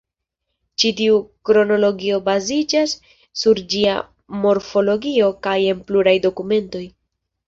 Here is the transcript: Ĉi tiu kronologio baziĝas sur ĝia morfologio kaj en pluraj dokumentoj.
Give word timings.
Ĉi 0.83 0.89
tiu 0.99 1.17
kronologio 1.49 2.15
baziĝas 2.29 2.95
sur 3.41 3.61
ĝia 3.73 3.93
morfologio 4.47 5.29
kaj 5.49 5.55
en 5.75 5.85
pluraj 5.91 6.15
dokumentoj. 6.25 6.83